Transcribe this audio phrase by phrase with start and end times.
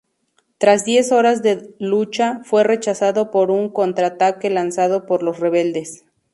[0.57, 6.05] Tras diez horas de lucha fue rechazado por un contraataque lanzado por los rebeldes.